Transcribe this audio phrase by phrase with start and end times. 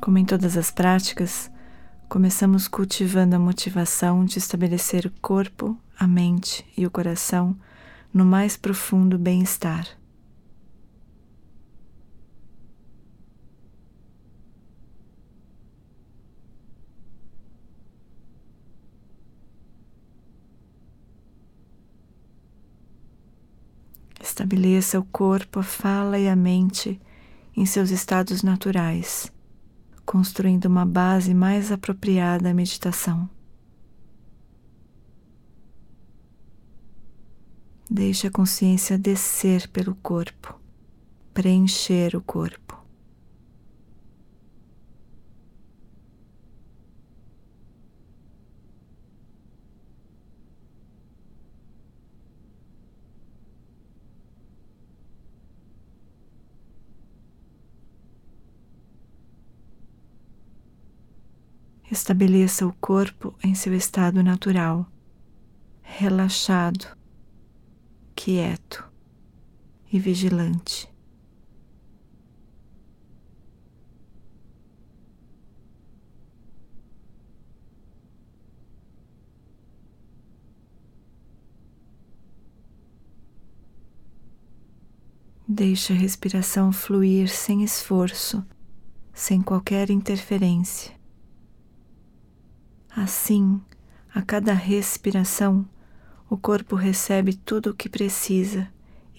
[0.00, 1.50] Como em todas as práticas,
[2.08, 7.54] começamos cultivando a motivação de estabelecer o corpo, a mente e o coração
[8.12, 9.86] no mais profundo bem-estar.
[24.18, 26.98] Estabeleça o corpo, a fala e a mente
[27.54, 29.30] em seus estados naturais,
[30.10, 33.30] construindo uma base mais apropriada à meditação.
[37.88, 40.60] Deixe a consciência descer pelo corpo,
[41.32, 42.79] preencher o corpo.
[61.90, 64.86] Estabeleça o corpo em seu estado natural,
[65.82, 66.86] relaxado,
[68.14, 68.88] quieto
[69.92, 70.88] e vigilante.
[85.48, 88.46] Deixe a respiração fluir sem esforço,
[89.12, 90.99] sem qualquer interferência.
[92.94, 93.60] Assim,
[94.12, 95.68] a cada respiração,
[96.28, 98.68] o corpo recebe tudo o que precisa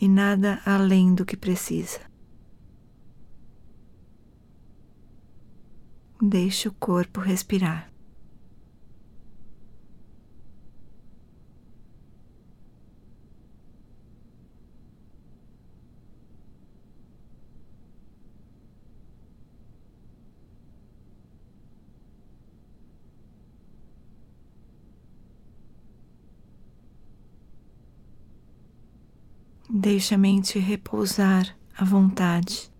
[0.00, 2.00] e nada além do que precisa.
[6.20, 7.89] Deixe o corpo respirar.
[29.72, 32.72] Deixe a mente repousar à vontade.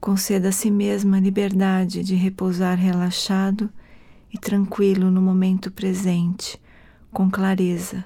[0.00, 3.70] Conceda a si mesma a liberdade de repousar relaxado
[4.34, 6.60] e tranquilo no momento presente,
[7.12, 8.04] com clareza.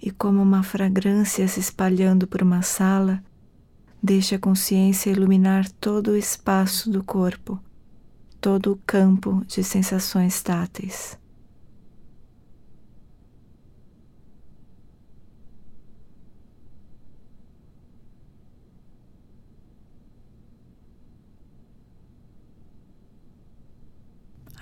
[0.00, 3.22] E como uma fragrância se espalhando por uma sala,
[4.06, 7.58] Deixe a consciência iluminar todo o espaço do corpo,
[8.38, 11.18] todo o campo de sensações táteis.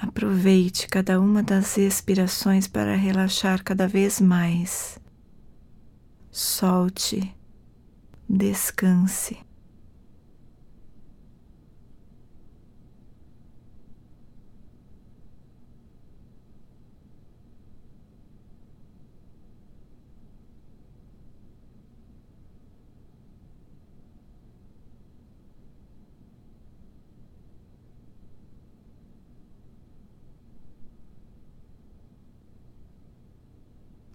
[0.00, 5.00] Aproveite cada uma das expirações para relaxar cada vez mais.
[6.30, 7.34] Solte
[8.32, 9.36] descanse.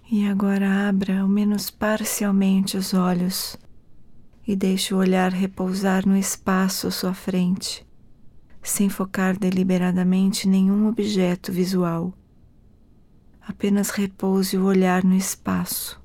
[0.09, 3.57] E agora abra ao menos parcialmente os olhos
[4.47, 7.85] e deixe o olhar repousar no espaço à sua frente,
[8.63, 12.13] sem focar deliberadamente nenhum objeto visual.
[13.41, 16.02] Apenas repouse o olhar no espaço.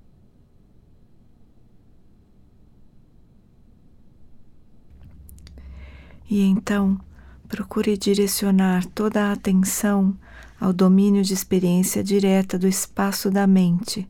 [6.28, 6.98] E então,
[7.46, 10.16] procure direcionar toda a atenção
[10.58, 14.08] ao domínio de experiência direta do espaço da mente.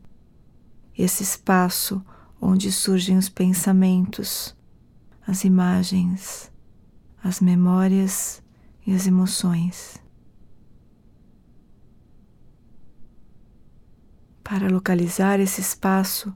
[0.97, 2.01] Esse espaço
[2.45, 4.53] onde surgem os pensamentos,
[5.25, 6.51] as imagens,
[7.23, 8.43] as memórias
[8.85, 9.97] e as emoções.
[14.43, 16.35] Para localizar esse espaço,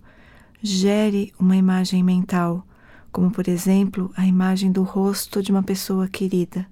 [0.62, 2.66] gere uma imagem mental,
[3.12, 6.66] como por exemplo a imagem do rosto de uma pessoa querida.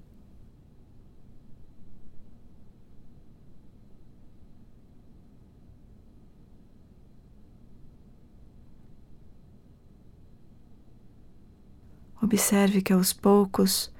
[12.26, 13.94] Observe que aos poucos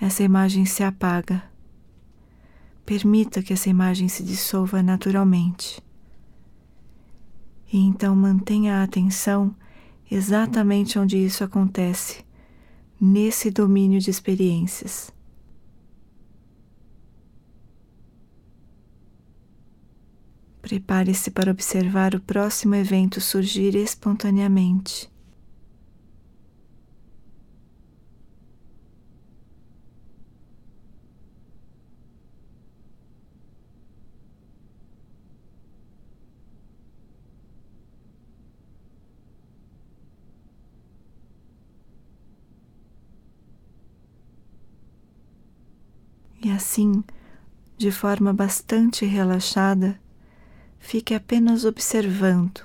[0.00, 1.42] essa imagem se apaga.
[2.86, 5.82] Permita que essa imagem se dissolva naturalmente.
[7.72, 9.52] E então mantenha a atenção
[10.08, 12.24] exatamente onde isso acontece,
[13.00, 15.12] nesse domínio de experiências.
[20.60, 25.10] Prepare-se para observar o próximo evento surgir espontaneamente.
[46.44, 47.02] E assim,
[47.76, 50.00] de forma bastante relaxada,
[50.78, 52.60] fique apenas observando,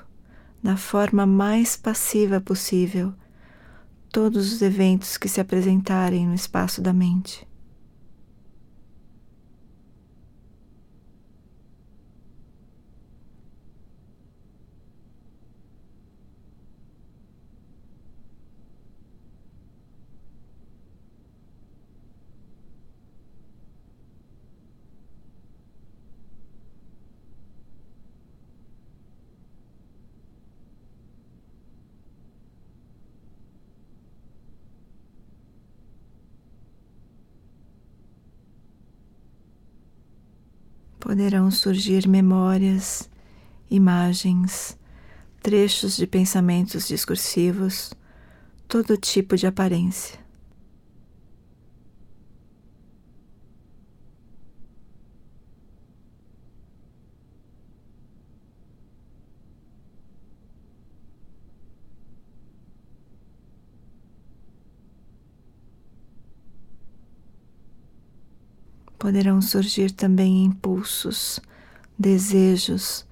[0.61, 3.11] da forma mais passiva possível,
[4.11, 7.47] todos os eventos que se apresentarem no espaço da mente.
[40.99, 43.09] Poderão surgir memórias,
[43.69, 44.77] imagens,
[45.41, 47.93] trechos de pensamentos discursivos,
[48.67, 50.26] todo tipo de aparência.
[68.97, 71.39] Poderão surgir também impulsos,
[71.97, 73.05] desejos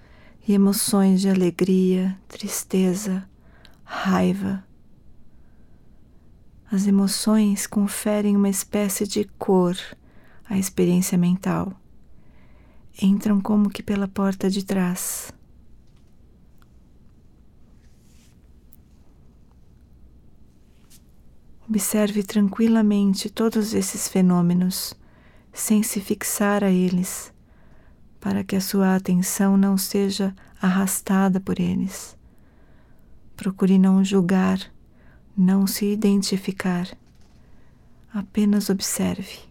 [0.48, 3.28] e emoções de alegria, tristeza,
[3.84, 4.64] raiva.
[6.72, 9.78] As emoções conferem uma espécie de cor
[10.50, 11.74] à experiência mental.
[13.02, 15.32] Entram como que pela porta de trás.
[21.68, 24.96] Observe tranquilamente todos esses fenômenos
[25.56, 27.34] sem se fixar a eles,
[28.20, 32.18] para que a sua atenção não seja arrastada por eles.
[33.38, 34.60] Procure não julgar,
[35.36, 36.90] não se identificar,
[38.14, 39.45] apenas observe.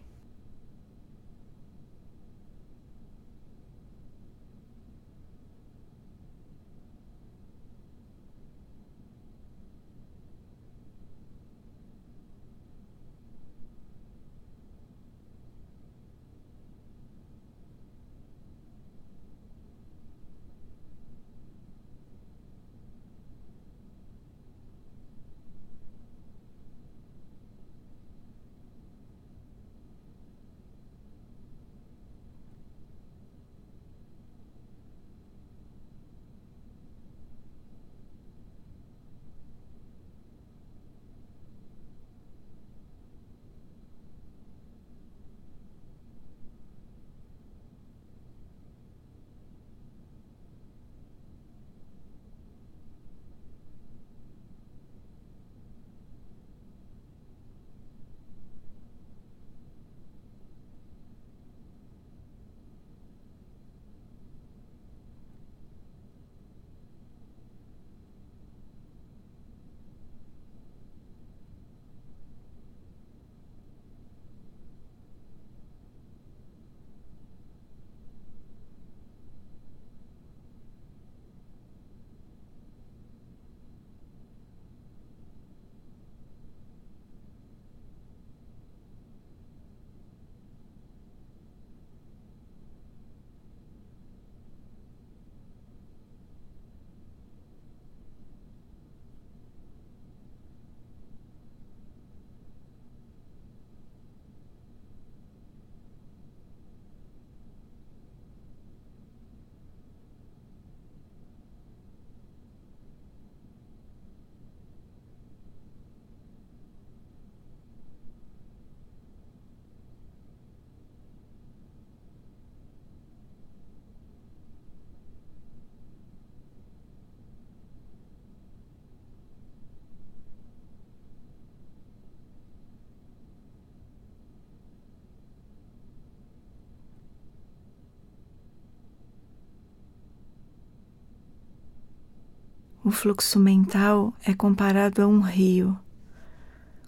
[142.85, 145.75] O fluxo mental é comparado a um rio.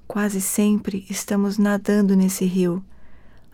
[0.08, 2.86] Quase sempre estamos nadando nesse rio,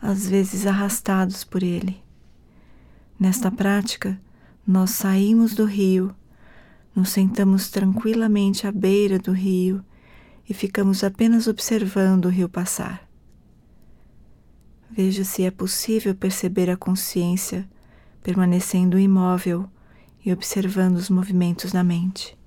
[0.02, 2.04] às vezes arrastados por ele.
[3.18, 4.20] Nesta prática,
[4.68, 6.14] nós saímos do rio,
[6.94, 9.82] nos sentamos tranquilamente à beira do rio
[10.48, 13.08] e ficamos apenas observando o rio passar.
[14.92, 17.66] Veja se é possível perceber a consciência
[18.22, 19.70] permanecendo imóvel
[20.26, 22.38] e observando os movimentos na mente.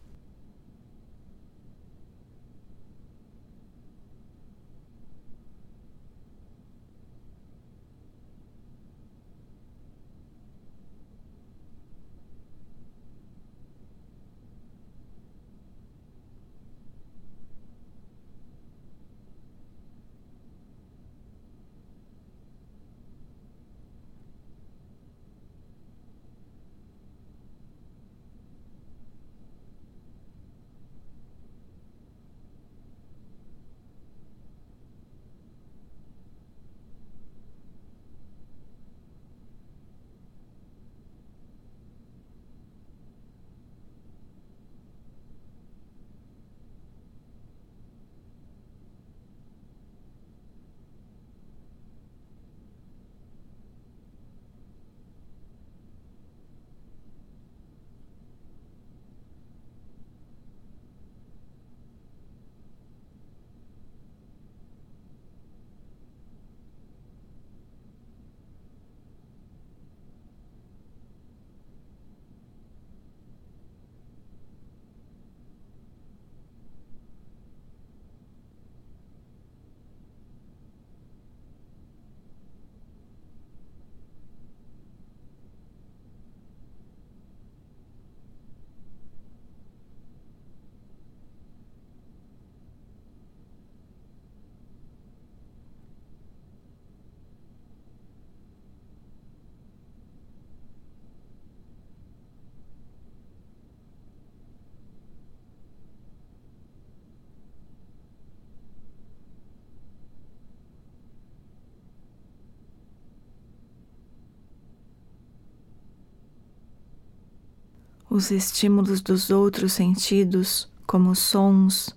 [118.16, 121.94] Os estímulos dos outros sentidos, como sons,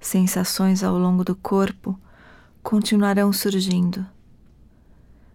[0.00, 1.98] sensações ao longo do corpo,
[2.62, 4.06] continuarão surgindo.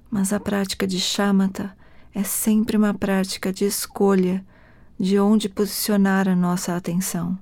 [0.09, 1.75] Mas a prática de chamata
[2.15, 4.41] é sempre uma prática de escolha
[4.97, 7.37] de onde posicionar a nossa atenção.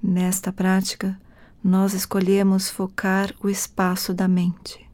[0.00, 1.20] Nesta prática,
[1.64, 4.88] nós escolhemos focar o espaço da mente.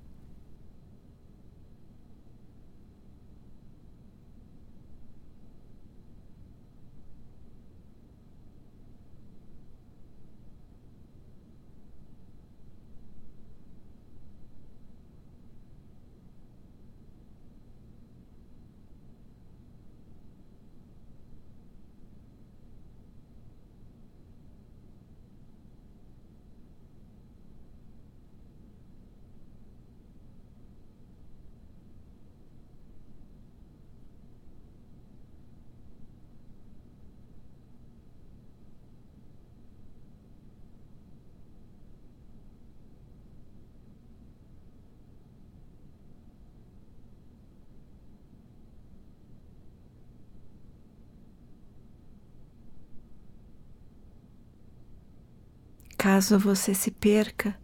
[56.11, 57.55] Caso você se perca,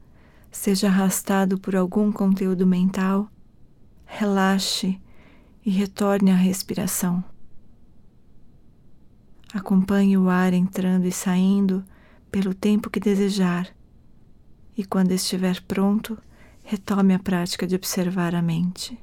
[0.50, 3.26] seja arrastado por algum conteúdo mental,
[4.04, 5.00] relaxe
[5.64, 7.24] e retorne à respiração.
[9.50, 11.82] Acompanhe o ar entrando e saindo
[12.30, 13.74] pelo tempo que desejar,
[14.76, 16.18] e quando estiver pronto,
[16.62, 19.02] retome a prática de observar a mente.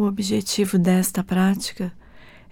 [0.00, 1.92] O objetivo desta prática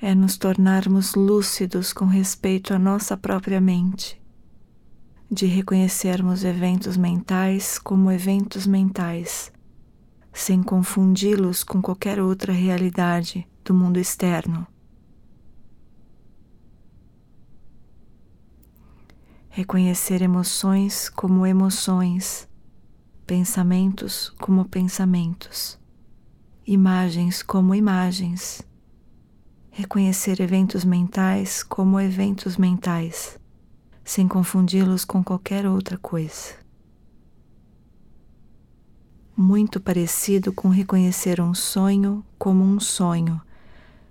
[0.02, 4.20] é nos tornarmos lúcidos com respeito à nossa própria mente,
[5.30, 9.50] de reconhecermos eventos mentais como eventos mentais,
[10.30, 14.66] sem confundi-los com qualquer outra realidade do mundo externo.
[19.48, 22.46] reconhecer emoções como emoções,
[23.26, 25.78] pensamentos como pensamentos,
[26.70, 28.60] imagens como imagens,
[29.70, 33.40] reconhecer eventos mentais como eventos mentais,
[34.04, 36.56] sem confundi-los com qualquer outra coisa.
[39.34, 43.40] Muito parecido com reconhecer um sonho como um sonho,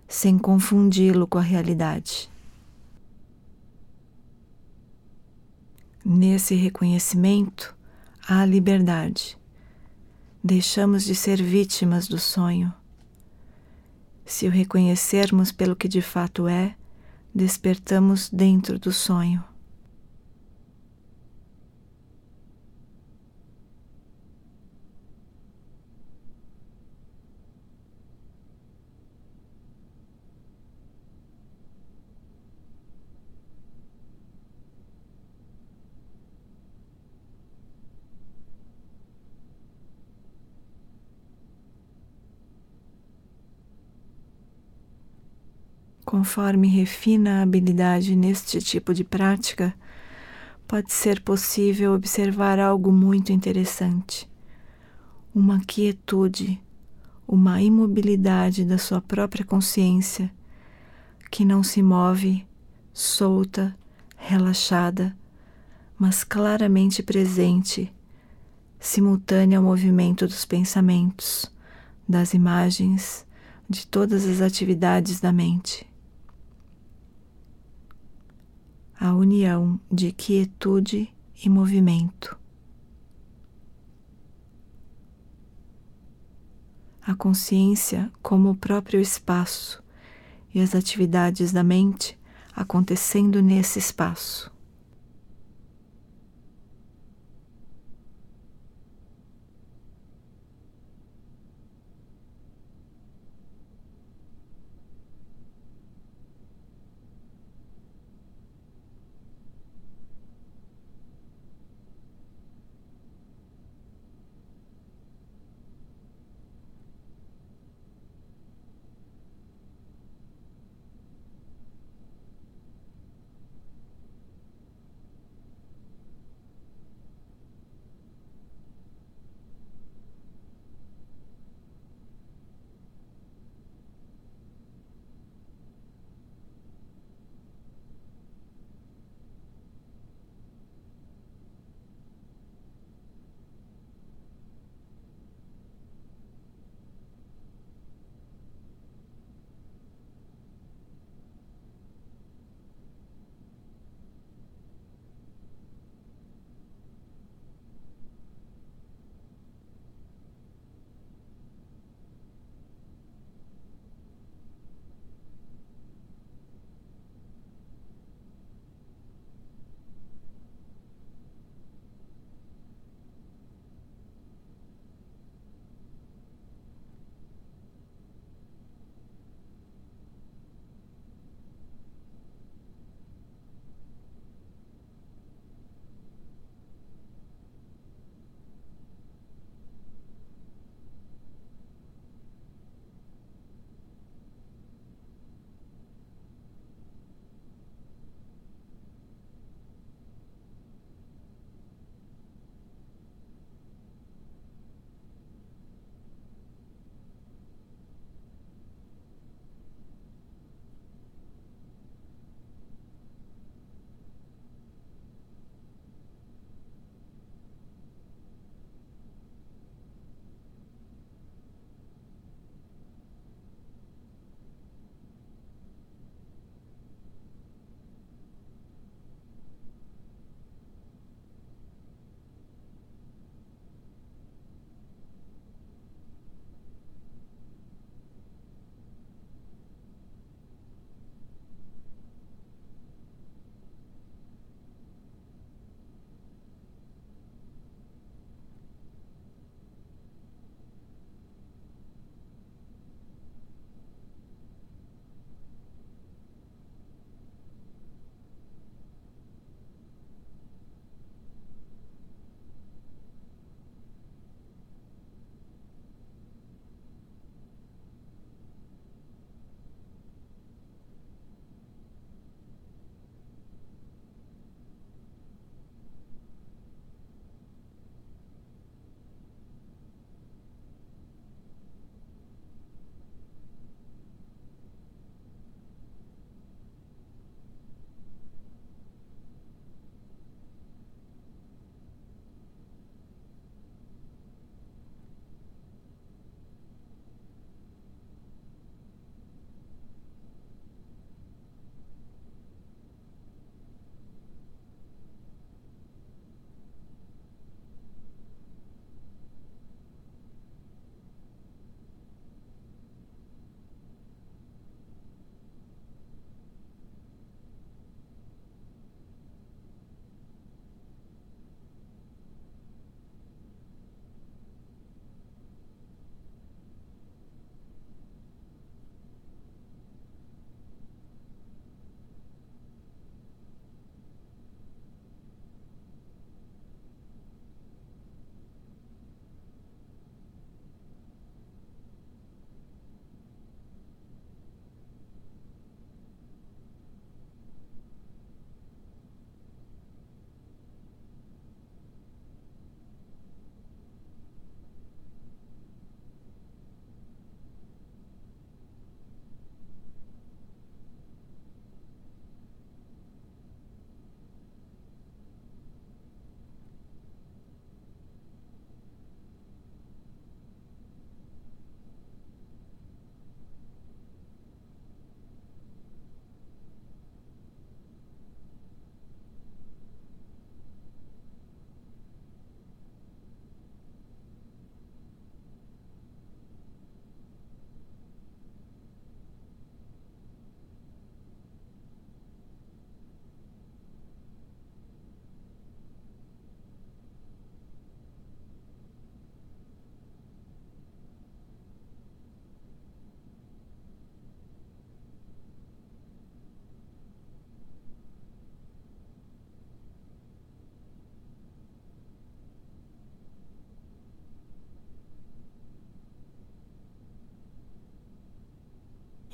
[0.08, 2.28] sem confundi-lo com a realidade.
[6.04, 7.76] Nesse reconhecimento
[8.28, 9.37] há liberdade.
[10.44, 12.74] Deixamos de ser vítimas do sonho.
[14.26, 16.76] Se o reconhecermos pelo que de fato é,
[17.34, 19.44] despertamos dentro do sonho.
[46.18, 49.72] Conforme refina a habilidade neste tipo de prática,
[50.68, 54.28] pode ser possível observar algo muito interessante.
[55.34, 56.60] Uma quietude,
[57.28, 60.34] uma imobilidade da sua própria consciência,
[61.30, 62.44] que não se move,
[62.92, 63.78] solta,
[64.16, 65.16] relaxada,
[66.00, 67.94] mas claramente presente,
[68.80, 71.46] simultânea ao movimento dos pensamentos,
[72.10, 73.24] das imagens,
[73.70, 75.86] de todas as atividades da mente.
[79.00, 81.14] A união de quietude
[81.44, 82.38] e movimento.
[87.02, 89.84] A consciência como o próprio espaço
[90.54, 92.18] e as atividades da mente
[92.56, 94.52] acontecendo nesse espaço.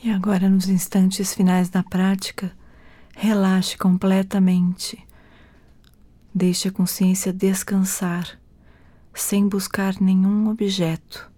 [0.04, 2.52] E agora, nos instantes finais da prática,
[3.16, 5.02] relaxe completamente.
[6.36, 8.38] Deixe a consciência descansar,
[9.14, 11.32] sem buscar nenhum objeto.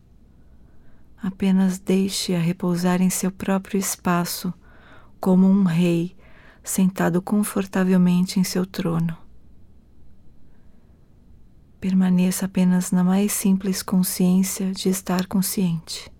[1.21, 4.51] Apenas deixe-a repousar em seu próprio espaço,
[5.19, 6.17] como um rei
[6.63, 9.15] sentado confortavelmente em seu trono.
[11.79, 16.14] Permaneça apenas na mais simples consciência de estar consciente.